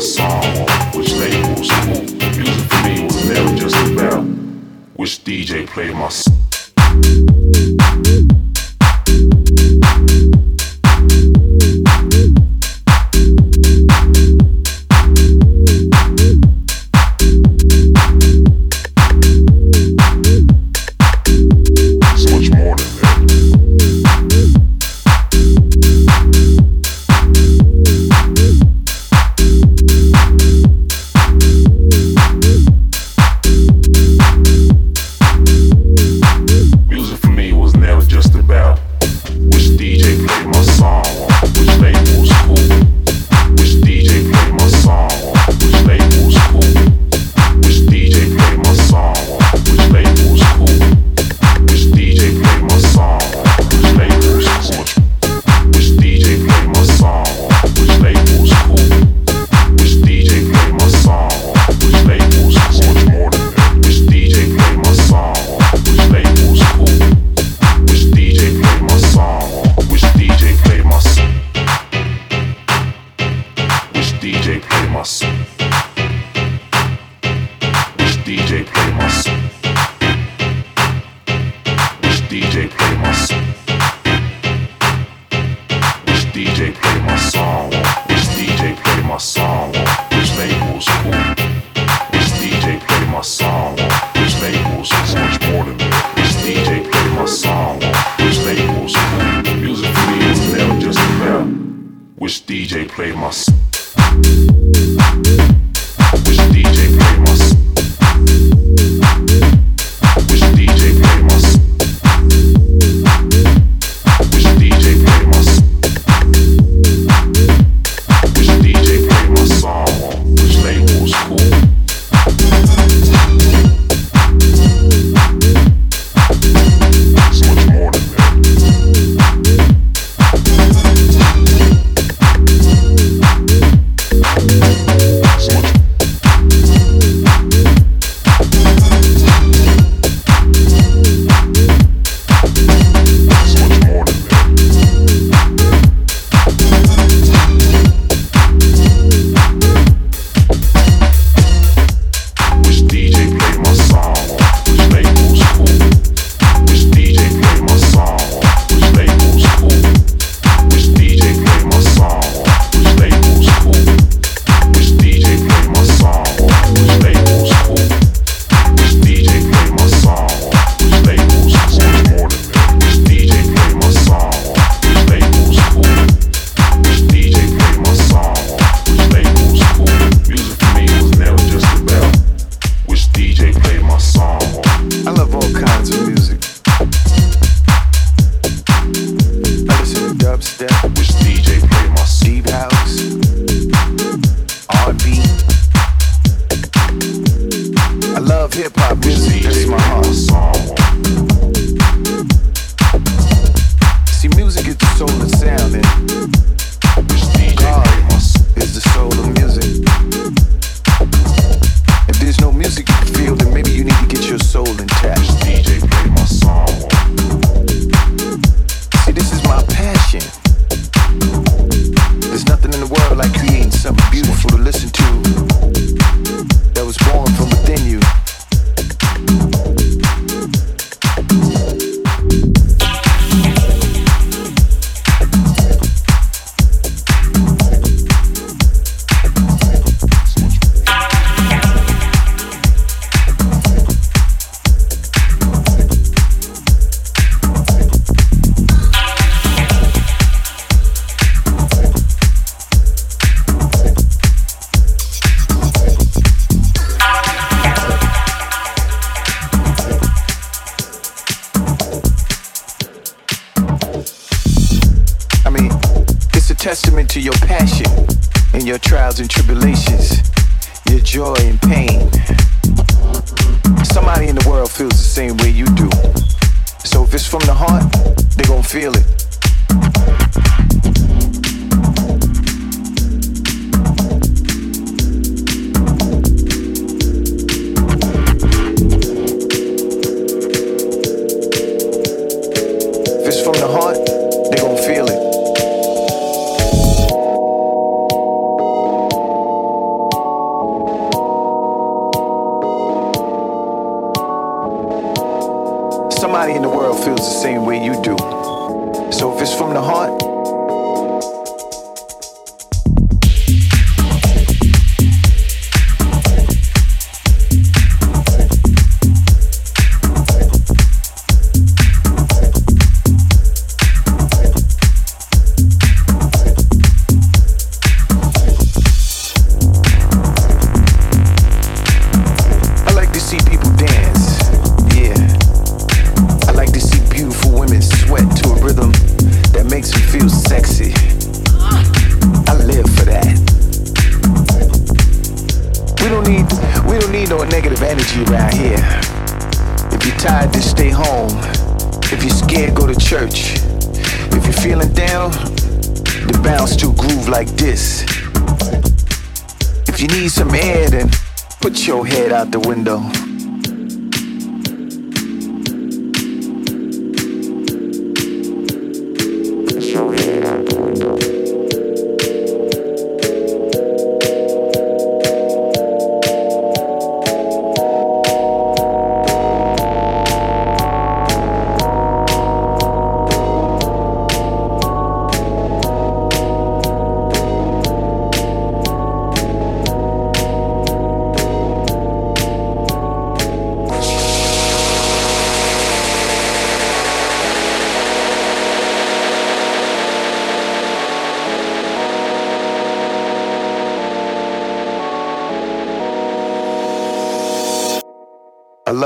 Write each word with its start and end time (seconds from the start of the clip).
song 0.00 0.42
which 0.94 1.12
they 1.12 1.30
school. 1.62 2.02
Music 2.32 2.70
for 2.70 2.82
me 2.88 3.04
was 3.04 3.28
never 3.28 3.54
just 3.56 3.92
about 3.92 4.22
which 4.94 5.22
DJ 5.24 5.66
played 5.66 5.94
my 5.94 6.08
song. 6.08 6.49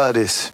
I 0.04 0.53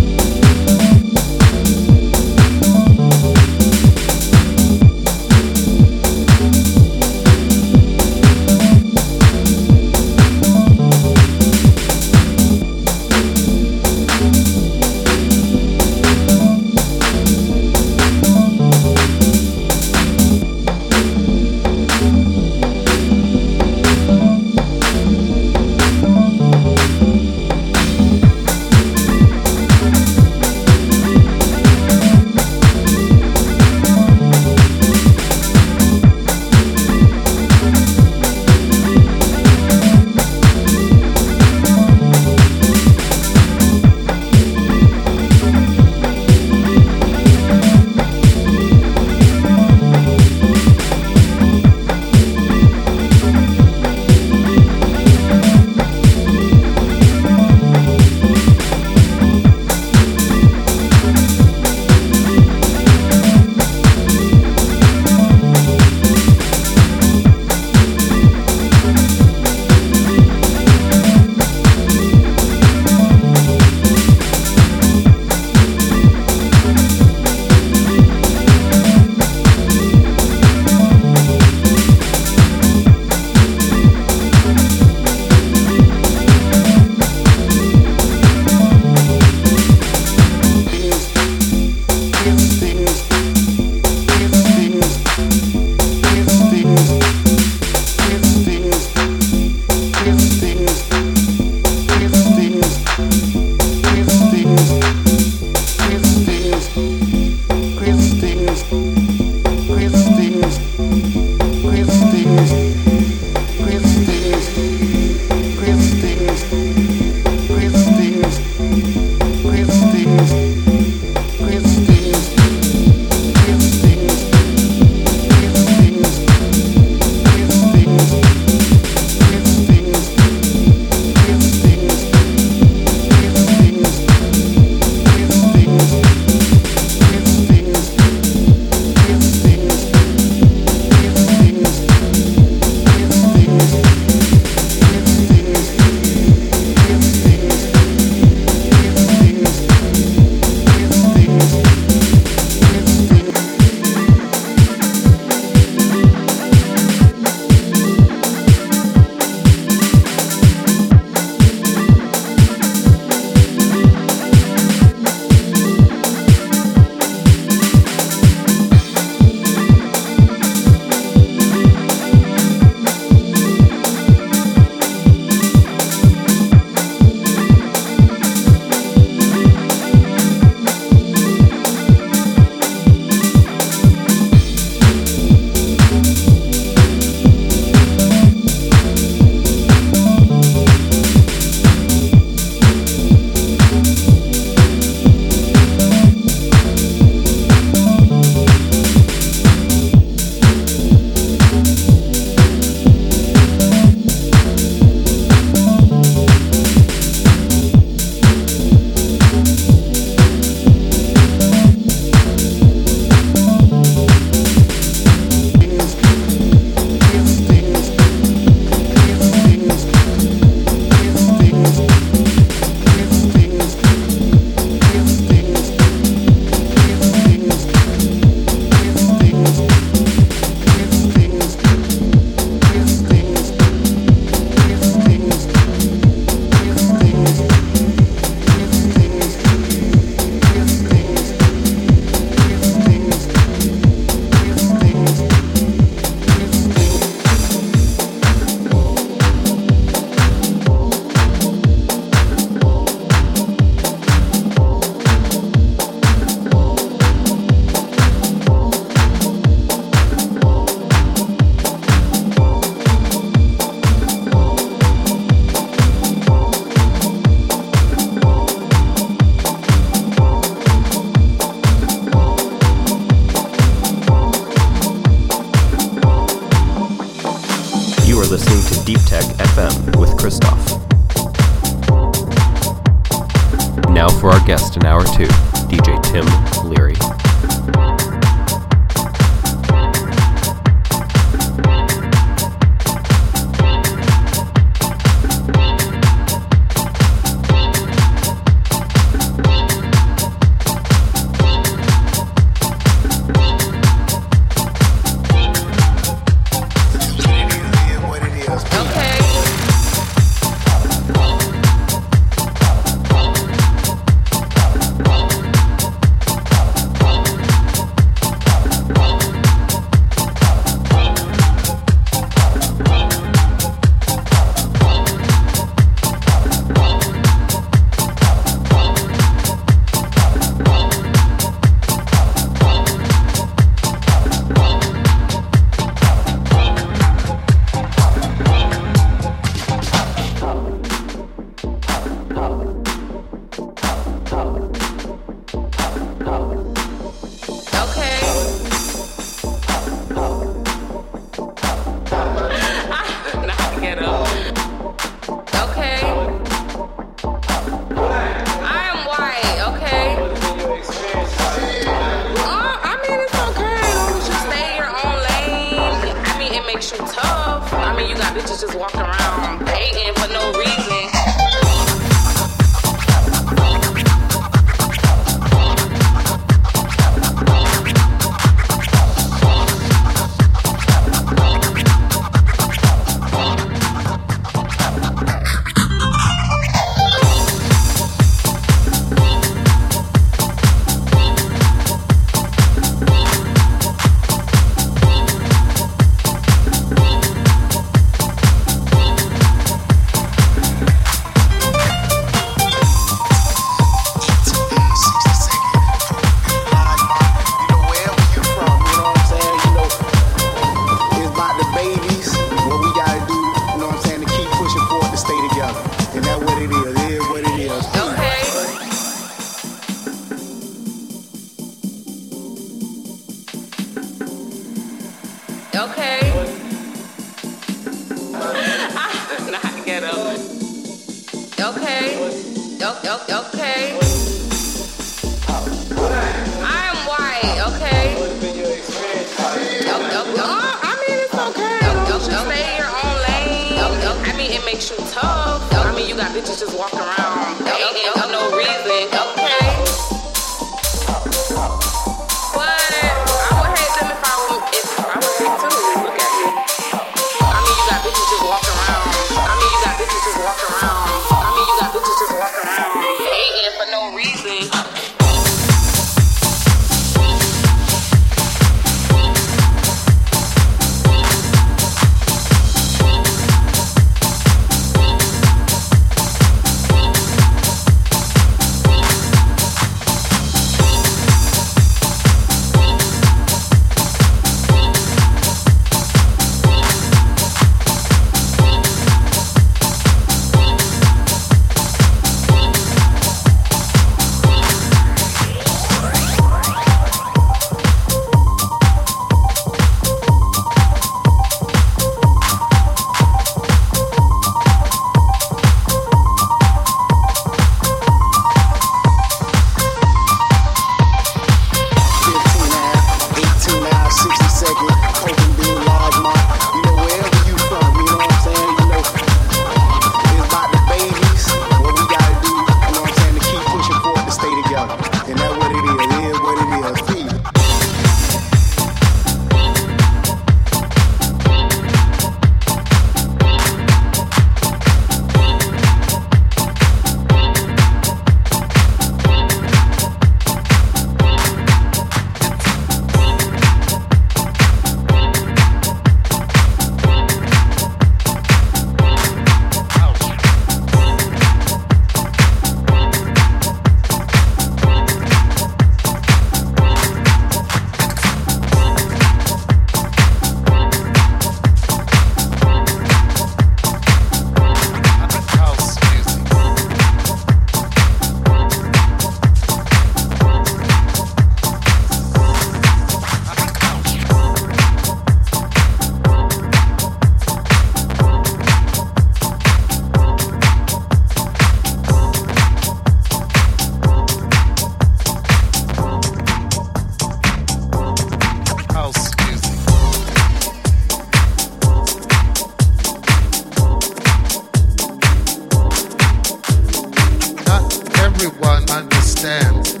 sands. 599.41 600.00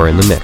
Are 0.00 0.08
in 0.08 0.16
the 0.16 0.26
mix 0.26 0.39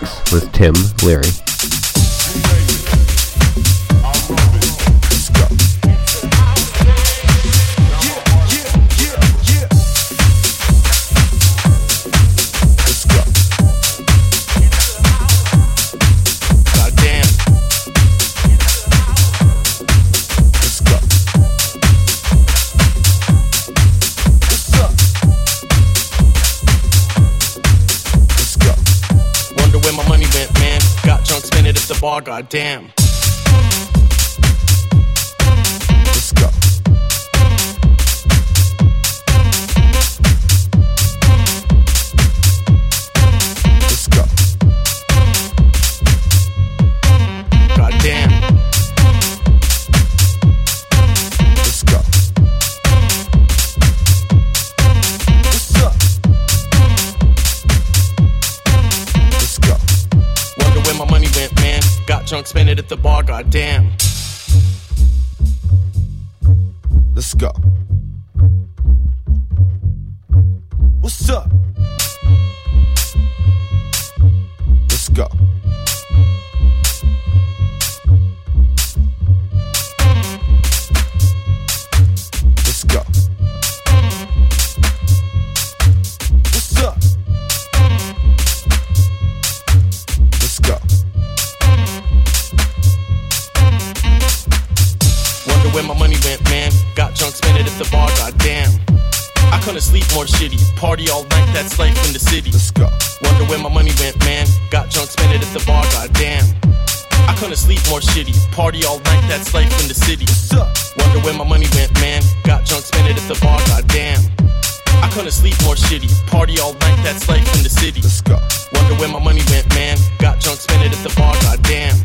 I 115.02 115.08
couldn't 115.12 115.32
sleep 115.32 115.56
more 115.64 115.74
shitty. 115.74 116.10
Party 116.26 116.60
all 116.60 116.72
night, 116.74 116.98
that's 117.02 117.28
life 117.28 117.46
in 117.56 117.62
the 117.62 117.70
city. 117.70 118.00
Let's 118.02 118.20
go. 118.20 118.38
Wonder 118.72 118.94
where 119.00 119.08
my 119.08 119.22
money 119.22 119.42
went, 119.50 119.68
man. 119.74 119.96
Got 120.18 120.40
drunk, 120.40 120.60
spent 120.60 120.84
it 120.84 120.92
at 120.92 121.02
the 121.02 121.14
bar, 121.16 121.34
goddamn. 121.42 121.96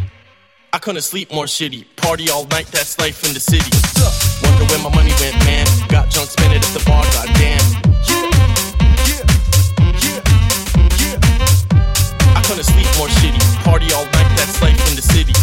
I 0.74 0.80
couldn't 0.80 1.02
sleep 1.02 1.32
more 1.34 1.46
shitty. 1.46 1.86
Party 1.98 2.30
all 2.30 2.46
night, 2.48 2.68
that's 2.68 2.98
life 3.00 3.24
in 3.26 3.34
the 3.34 3.40
city. 3.40 3.72
Wonder 4.44 4.66
where 4.66 4.80
my 4.80 4.96
money 4.96 5.12
went, 5.20 5.36
man. 5.46 5.68
Got 5.90 6.10
drunk, 6.12 6.30
spent 6.30 6.54
it 6.54 6.64
at 6.64 6.74
the 6.74 6.84
bar, 6.86 7.04
goddamn. 7.12 7.60
I 12.36 12.42
couldn't 12.48 12.64
sleep 12.64 12.88
more 12.98 13.08
shitty. 13.08 13.42
Party 13.64 13.92
all 13.94 14.06
night, 14.06 14.32
that's 14.38 14.62
life 14.62 14.80
in 14.90 14.96
the 14.96 15.02
city. 15.02 15.34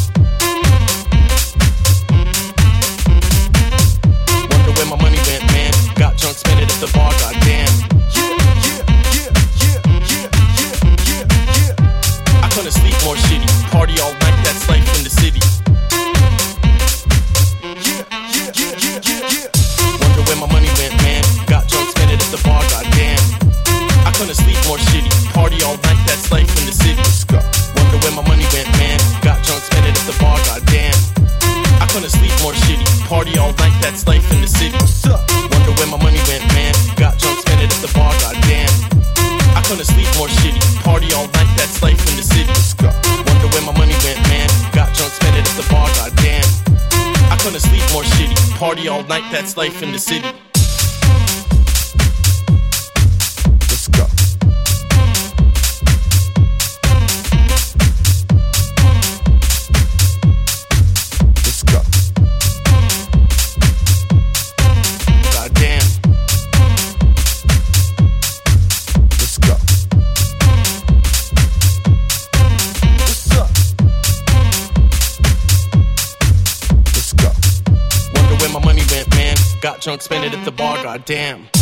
Drunk, 6.19 6.37
spent 6.37 6.61
it 6.61 6.71
at 6.71 6.81
the 6.81 6.91
bar, 6.93 7.13
goddamn. 7.23 7.71
Yeah, 8.11 8.35
yeah, 8.59 9.71
yeah, 11.07 12.43
I 12.43 12.49
couldn't 12.53 12.73
sleep 12.73 12.97
more 13.05 13.15
shitty. 13.15 13.47
Party 13.71 14.01
all 14.01 14.13
night, 14.15 14.28
Party 48.59 48.89
all 48.89 49.05
night, 49.05 49.23
that's 49.31 49.57
life 49.57 49.85
in 49.85 49.93
the 49.93 50.01
city. 50.01 50.33
Man. 79.79 79.85
Got 79.85 79.85
drunk, 79.85 80.03
spent 80.03 80.25
it 80.25 80.39
at 80.39 80.45
the 80.45 80.53
bar, 80.53 80.83
goddamn. 80.83 81.58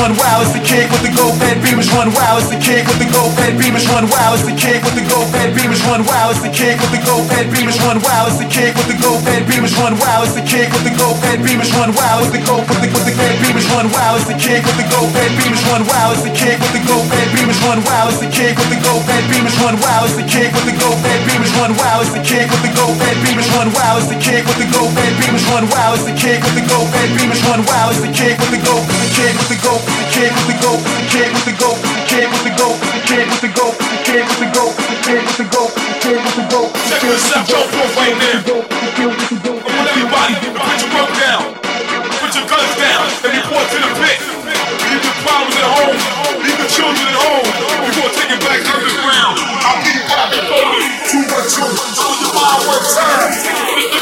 Run 0.00 0.16
wild 0.16 0.48
as 0.48 0.52
the 0.56 0.64
kid 0.64 0.88
with 0.88 1.04
the 1.04 1.12
gold 1.12 1.36
fed 1.36 1.60
beamers 1.60 1.92
run 1.92 2.08
wild 2.16 2.40
as 2.40 2.48
the 2.48 2.56
kid 2.56 2.88
with 2.88 2.96
the 2.96 3.08
gold 3.12 3.36
fed 3.36 3.52
beamers 3.60 3.84
run 3.92 4.08
wild 4.08 4.32
as 4.32 4.44
the 4.48 4.56
kid 4.56 4.80
with 4.80 4.96
the 4.96 5.04
gold 5.12 5.28
fed 5.28 5.52
beamers 5.52 5.84
run 5.84 6.00
wild 6.08 6.32
as 6.32 6.40
the 6.40 6.48
kid 6.48 6.80
with 6.80 6.92
the 6.96 7.02
gold 7.04 7.28
fed 7.28 7.44
beamers 7.52 7.76
run 7.84 8.00
wild 8.00 8.32
as 8.32 8.40
the 8.40 8.48
kid 8.48 8.72
with 8.80 8.88
the 8.88 8.96
gold 8.96 9.20
fed 9.20 9.44
beamers 9.44 9.76
run 9.76 9.92
wild 10.00 10.24
as 10.24 10.32
the 10.32 10.40
kid 10.40 10.72
with 10.72 10.84
the 10.88 10.94
gold 10.96 11.20
fed 11.20 11.38
beamers 11.44 11.68
run 11.76 11.92
wild 11.92 12.24
as 12.24 12.32
the 12.32 12.40
gold 12.48 12.64
with 12.64 12.80
the 12.80 12.88
with 12.96 13.04
the 13.04 13.12
fed 13.12 13.36
beamers 13.44 13.68
run 13.76 13.86
wild 13.92 14.16
as 14.16 14.24
the 14.24 14.36
kid 14.40 14.64
with 14.64 14.78
the 14.80 14.88
gold 14.88 15.10
fed 15.12 15.30
beamers 15.36 15.64
run 15.68 15.82
wild 15.84 16.16
as 16.16 16.24
the 16.24 16.32
kid 16.32 16.56
with 16.56 16.72
the 16.72 16.82
gold 16.88 17.04
fed 17.12 17.28
beamers 17.36 17.60
run 17.60 17.80
wild 17.84 18.08
as 18.08 18.16
the 18.24 18.30
kid 18.32 18.56
with 18.56 18.72
the 18.72 18.80
gold 18.80 19.04
fed 19.04 19.22
beamers 19.28 19.54
run 19.60 19.76
wild 19.84 20.00
as 20.08 20.16
the 20.16 20.24
kid 20.24 20.48
with 20.48 20.64
the 20.64 20.76
gold 20.80 20.96
fed 21.04 21.20
beamers 21.28 21.52
run 21.60 21.72
wild 21.76 22.00
as 22.00 22.12
the 22.16 22.24
kid 22.24 22.48
with 22.48 22.64
the 22.64 22.72
gold 22.72 22.96
fed 22.96 23.16
beamers 23.20 23.48
run 23.52 23.68
wild 23.76 24.00
as 24.00 24.08
the 24.08 24.16
kid 24.16 24.40
with 24.48 24.56
the 24.56 24.66
gold 24.72 24.90
fed 24.96 25.12
beamers 25.20 25.44
run 25.52 25.64
wild 25.68 25.98
as 26.00 26.04
the 26.08 26.14
kid 26.16 26.40
with 26.40 26.56
the 26.56 26.64
gold 26.72 26.88
fed 26.88 27.08
beamers 27.12 27.42
run 27.44 27.60
wild 27.68 27.92
as 27.92 28.00
the 28.00 28.08
kid 28.16 28.40
with 28.40 28.50
the 28.56 28.60
the 28.64 29.10
kid 29.12 29.34
with 29.36 29.48
the 29.52 29.60
gold 29.60 29.89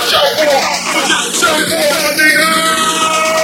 Show 0.09 0.19
off, 0.19 1.35
show 1.35 1.49
off, 1.49 2.17
nigga! 2.17 3.38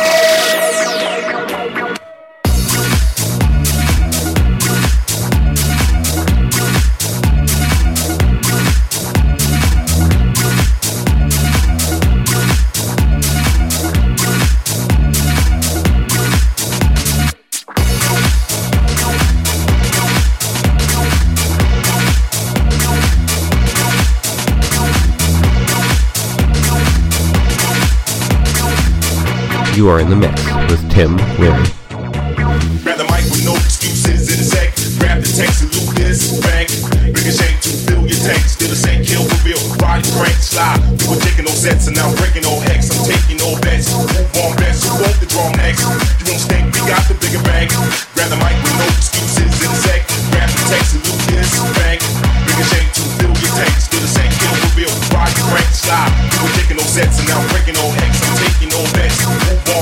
You 29.74 29.90
are 29.90 29.98
in 29.98 30.06
the 30.06 30.14
mix 30.14 30.38
with 30.70 30.78
Tim 30.86 31.18
Leary. 31.34 31.66
Grab 32.86 32.94
the 32.94 33.10
mic 33.10 33.26
with 33.26 33.42
no 33.42 33.58
excuses 33.58 34.30
in 34.30 34.38
a 34.38 34.46
sec. 34.46 34.70
Grab 35.02 35.18
the 35.18 35.26
text 35.26 35.66
and 35.66 35.70
loot 35.74 35.90
this 35.98 36.38
shake 37.34 37.58
to 37.58 37.74
fill 37.82 38.06
your. 38.06 38.14
Still 38.46 38.70
the 38.70 38.78
same 38.78 39.02
kill 39.02 39.26
crank 39.82 40.38
slide. 40.38 40.78
We 40.78 41.10
were 41.10 41.18
taking 41.18 41.50
no 41.50 41.50
sets 41.50 41.90
and 41.90 41.98
now 41.98 42.06
breaking 42.22 42.46
no 42.46 42.62
hex. 42.70 42.86
I'm 42.94 43.02
taking 43.02 43.42
no 43.42 43.58
bets. 43.66 43.90
Move 43.90 44.14
on 44.46 44.54
best. 44.62 44.86
Want 44.94 45.18
the 45.18 45.26
draw 45.26 45.50
next? 45.58 45.82
You 46.22 46.30
won't 46.30 46.38
stink. 46.38 46.70
We 46.70 46.86
got 46.86 47.02
the 47.10 47.18
bigger 47.18 47.42
bank. 47.42 47.74
Grab 48.14 48.30
the 48.30 48.38
mic 48.38 48.54
with 48.62 48.78
no 48.78 48.86
excuses 48.94 49.58
in 49.58 49.74
a 49.74 49.78
sec. 49.90 50.06
Grab 50.30 50.54
the 50.54 50.64
text 50.70 50.94
and 50.94 51.02
loot 51.02 51.18
this 51.34 51.50
shake 52.70 52.90
to 52.94 53.02
fill 53.18 53.34
your. 53.42 53.58
Still 53.82 54.06
the 54.06 54.06
same 54.06 54.30
kill 54.38 54.54
crank 55.50 55.70
slide. 55.74 56.14
We 56.30 56.46
were 56.46 56.54
taking 56.62 56.78
no 56.78 56.86
sets 56.86 57.18
and 57.18 57.26
now 57.26 57.42
breaking 57.50 57.74
no 57.74 57.90
hex 57.98 58.23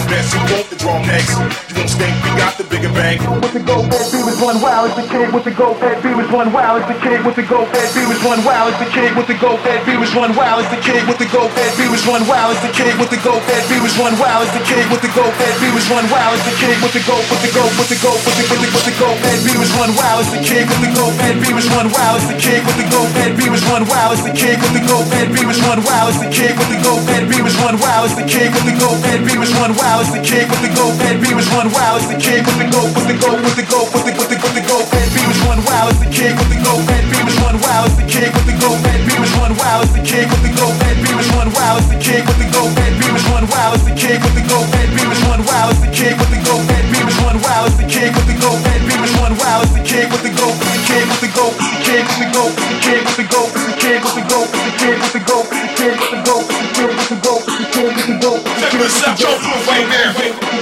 best, 0.08 0.34
you 0.34 0.40
want 0.54 0.66
the 0.70 0.76
drum 0.76 1.02
next. 1.06 1.36
You 1.68 1.74
don't 1.78 1.90
think 1.90 2.14
we 2.24 2.30
got 2.38 2.54
the 2.58 2.64
bigger 2.64 2.92
bank? 2.92 3.20
With 3.42 3.52
the 3.52 3.62
gold, 3.62 3.90
bed 3.90 4.06
B 4.12 4.22
was 4.24 4.38
one 4.40 4.58
wow, 4.62 4.86
it's 4.86 4.96
the 4.96 5.06
kid. 5.06 5.28
With 5.32 5.44
the 5.44 5.54
gold, 5.54 5.78
bed 5.80 6.02
B 6.02 6.14
was 6.14 6.28
one 6.30 6.52
wow, 6.52 6.76
it's 6.76 6.88
the 6.88 6.98
kid. 6.98 7.20
With 7.24 7.36
the 7.36 7.46
gold, 7.46 7.68
bed 7.72 7.88
B 7.94 8.06
was 8.06 8.20
one 8.22 8.40
wow, 8.42 8.68
it's 8.68 8.78
the 8.78 8.88
kid. 8.90 9.10
With 9.16 9.28
the 9.28 9.36
gold, 9.38 9.60
bed 9.64 9.80
B 9.86 9.98
was 9.98 10.12
one 10.14 10.32
wow, 10.34 10.60
it's 10.60 10.70
the 10.70 10.78
kid. 10.80 11.02
With 11.06 11.18
the 11.18 11.28
gold, 11.30 11.50
bed 11.54 11.72
B 11.78 11.88
was 11.90 12.04
one 12.06 12.24
wow, 12.26 12.50
it's 12.50 12.62
the 12.62 12.70
kid. 12.74 12.94
With 12.98 13.10
the 13.10 13.20
gold, 13.22 13.42
bed 13.46 13.62
B 13.70 13.78
was 13.78 13.94
one 14.00 14.14
wow, 14.18 14.42
it's 14.42 14.52
the 14.54 14.62
kid. 14.64 14.84
With 14.90 15.02
the 15.02 15.10
gold, 15.14 15.34
bed 15.38 15.54
B 15.60 15.70
was 15.70 15.86
one 15.92 16.06
wow, 16.10 16.32
it's 16.34 16.44
the 16.44 16.54
kid. 16.58 16.76
With 16.82 16.94
the 16.94 17.02
gold, 17.04 17.24
with 17.30 17.42
the 17.42 17.50
go, 17.52 17.64
with 17.78 17.88
the 17.88 17.98
go, 18.02 18.12
with 18.12 18.36
the 18.36 18.44
with 18.50 18.72
with 18.72 18.86
the 18.88 18.94
go 18.98 19.08
bed 19.22 19.38
B 19.44 19.54
was 19.58 19.70
one 19.78 19.92
wow, 19.94 20.18
it's 20.18 20.32
the 20.34 20.40
kid. 20.42 20.64
With 20.66 20.80
the 20.82 20.90
gold, 20.96 21.14
bed 21.18 21.36
B 21.38 21.54
was 21.54 21.68
one 21.70 21.88
wow, 21.92 22.16
it's 22.18 22.26
the 22.26 22.36
kid. 22.38 22.60
With 22.66 22.78
the 22.78 22.86
gold, 22.90 23.10
bed 23.14 23.32
B 23.38 23.46
was 23.46 23.62
one 23.70 23.86
wow, 23.86 24.10
it's 24.12 24.22
the 24.22 24.34
kid. 24.34 24.58
With 24.58 24.72
the 24.74 24.82
go 24.82 24.98
bed 25.12 25.28
B 25.30 25.46
was 25.46 25.58
one 25.62 25.80
wow, 25.86 26.08
it's 26.10 26.18
the 26.18 26.28
kid. 26.28 26.52
With 26.58 26.70
the 26.72 26.80
go 26.82 26.94
bed 27.06 27.24
B 27.30 27.38
was 27.42 27.56
one 27.62 27.76
wow, 27.78 28.02
it's 28.02 28.16
the 28.18 28.26
kid. 28.26 28.50
With 28.50 28.66
the 28.66 28.74
go 28.82 28.90
bed 29.06 29.20
B 29.22 29.38
was 29.38 29.52
one 29.62 29.74
wow 29.78 30.01
wild 30.02 30.18
as 30.18 30.18
the 30.18 30.34
kid 30.34 30.50
with 30.50 30.62
the 30.62 30.74
gold 30.74 30.94
fed 30.98 31.16
beamers 31.22 31.46
run 31.54 31.70
wild 31.70 32.02
as 32.02 32.08
the 32.08 32.18
kid 32.18 32.42
with 32.46 32.58
the 32.58 32.66
gold 32.74 32.90
with 32.94 33.06
the 33.06 33.18
gold 33.22 33.38
with 33.38 33.54
the 33.54 33.66
gold 33.70 33.88
with 33.94 34.02
the 34.02 34.12
with 34.18 34.30
the 34.30 34.38
with 34.42 34.54
the 34.58 34.64
gold 34.66 34.86
fed 34.90 35.08
beamers 35.14 35.40
run 35.46 35.60
wild 35.62 35.94
as 35.94 35.98
the 36.02 36.10
kid 36.10 36.34
with 36.38 36.50
the 36.50 36.58
gold 36.58 36.82
fed 36.90 37.04
beamers 37.06 37.38
run 37.42 37.56
wild 37.62 37.86
as 37.86 37.96
the 37.96 38.06
kid 38.06 38.30
with 38.34 38.46
the 38.46 38.56
gold 38.58 38.78
fed 38.82 39.00
beamers 39.06 39.32
run 39.38 39.54
wild 39.54 39.84
as 39.86 39.92
the 39.94 40.02
kid 40.02 40.26
with 40.26 40.42
the 40.42 40.52
gold 40.58 40.74
fed 40.82 40.96
beamers 41.02 41.30
run 41.38 41.48
wild 41.54 41.78
as 41.78 41.88
the 41.90 41.98
kid 42.02 42.22
with 42.26 42.38
the 42.42 42.48
gold 42.50 42.70
fed 42.74 42.92
beamers 42.98 43.26
run 43.30 43.44
wild 43.46 43.74
as 43.78 43.84
the 43.86 43.94
kid 43.94 44.18
with 44.22 44.34
the 44.34 44.44
gold 44.50 44.66
fed 44.74 44.88
beamers 44.90 45.22
run 45.30 45.40
wild 45.46 45.70
as 45.70 45.80
the 45.82 45.90
kid 45.94 46.14
with 46.18 46.30
the 46.34 46.40
gold 46.42 46.64
fed 46.66 46.84
beamers 46.90 47.18
run 47.22 47.36
wild 47.46 47.66
as 47.70 47.76
the 47.78 47.86
kid 47.86 48.10
with 48.16 48.26
the 48.26 48.36
gold 48.42 48.58
beamers 48.66 48.91
run 49.32 49.40
wild 49.40 49.64
as 49.64 49.72
the 49.72 49.82
kid 49.84 50.10
with 50.12 50.22
the 50.22 50.32
gold 50.36 50.56
the 50.56 50.80
kid 50.84 51.04
with 51.09 51.20
the 51.20 51.30
gold 51.32 51.54
the 51.56 51.78
kid 51.84 52.04
with 52.04 52.18
the 52.20 52.28
gold 52.32 52.52
the 52.52 52.76
kid 52.84 53.00
with 53.04 53.16
the 53.16 53.26
gold 53.32 53.50
the 53.52 53.72
kid 53.80 53.98
with 54.04 54.16
the 54.16 54.24
gold 54.28 54.48
the 54.52 54.70
kid 54.76 54.96
with 55.00 55.12
the 55.12 55.20
gold 55.24 55.46
the 55.48 55.68
kid 55.72 55.94
with 55.96 56.10
the 56.12 56.20
gold 56.26 56.44
the 56.48 56.68
kid 56.76 56.88
with 56.92 57.09
the 57.09 57.18
gold 57.24 57.42
the 57.46 57.64
kid 57.72 57.90
with 57.96 58.06
the 58.09 58.16
gold 58.20 58.40
Check 58.60 58.72
this 58.76 59.02
out, 59.04 59.16
jump 59.16 59.40
off 59.40 59.68
right 59.68 60.52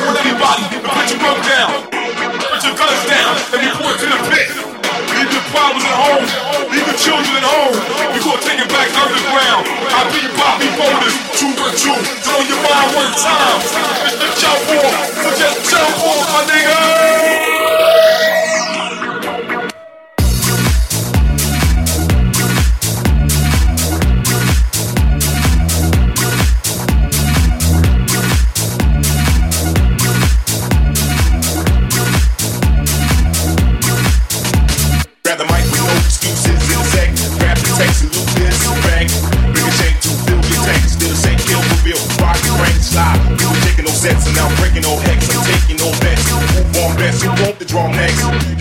want 0.00 0.16
everybody 0.18 0.64
to 0.70 0.78
put 0.80 1.06
your 1.10 1.20
rope 1.22 1.42
down, 1.44 1.70
put 1.90 2.62
your 2.62 2.76
guns 2.78 3.02
down, 3.06 3.32
and 3.54 3.60
report 3.62 3.96
to 4.00 4.06
the 4.06 4.20
pit. 4.32 4.48
Leave 4.50 5.30
your 5.30 5.46
problems 5.52 5.84
at 5.84 5.96
home, 5.98 6.24
leave 6.72 6.86
the 6.86 6.96
children 6.96 7.36
at 7.36 7.46
home. 7.46 7.76
Before 8.14 8.38
taking 8.40 8.70
back 8.70 8.88
underground, 8.96 9.66
I 9.92 10.00
be 10.14 10.24
Bobby 10.38 10.68
Boulders, 10.78 11.14
two 11.36 11.52
one 11.60 11.74
two. 11.76 11.94
Throw 12.24 12.40
your 12.48 12.60
mind 12.64 12.90
one 12.96 13.12
time. 13.18 13.60
Jump 14.40 14.62
off, 14.78 14.94
so 15.20 15.28
just 15.36 15.70
jump 15.70 15.94
off, 16.00 16.26
my 16.32 16.42
nigga. 16.48 17.49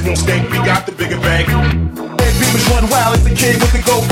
we 0.10 0.58
got 0.66 0.88
the 0.88 0.92
bigger 0.92 1.20
bank. 1.20 1.48
Big 2.18 2.54
was 2.54 2.68
run 2.70 2.90
wild 2.90 3.16
as 3.16 3.26
a 3.28 3.36
kid 3.36 3.62
with 3.62 3.72
the 3.74 3.84
gold. 3.86 4.09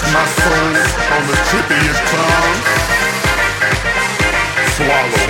My 0.00 0.24
soul 0.24 0.54
on 1.10 1.26
the 1.26 1.34
trippiest 1.50 2.02
clowns. 2.06 2.66
Swallow. 4.78 5.26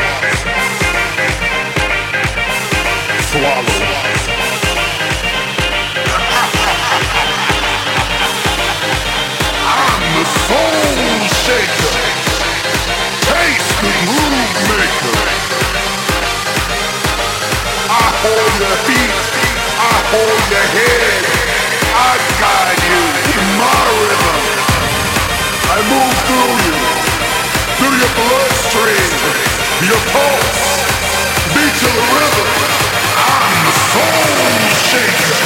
Swallow. 3.30 3.80
I'm 9.64 10.02
the 10.14 10.24
soul 10.44 11.18
shaker. 11.44 11.96
Taste 13.24 13.72
the 13.80 13.92
groove 14.04 14.52
maker. 14.68 15.18
I 17.88 18.06
hold 18.20 18.52
your 18.60 18.76
feet. 18.84 19.16
I 19.80 19.96
hold 20.12 20.42
your 20.52 20.66
head. 20.76 21.24
I 21.94 22.12
guide 22.38 22.77
I 25.78 25.82
move 25.82 26.18
through 26.26 26.54
you, 26.66 26.74
through 27.78 27.96
your 28.02 28.12
bloodstream, 28.18 29.10
your 29.86 30.02
pulse, 30.10 30.82
beat 31.54 31.70
to 31.70 31.86
the 31.86 32.04
rhythm. 32.18 32.50
I'm 33.14 33.58
the 33.62 33.74
soul 33.86 34.58
shaker. 34.90 35.37